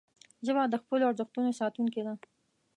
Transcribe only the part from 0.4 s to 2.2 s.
ژبه د خپلو ارزښتونو ساتونکې ده